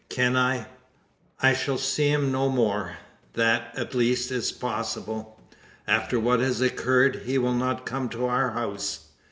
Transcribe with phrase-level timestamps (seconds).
[0.09, 0.65] Can I?"
[1.43, 2.97] "I shall see him no more.
[3.33, 5.39] That, at least, is possible.
[5.85, 9.11] After what has occurred, he will not come to our house.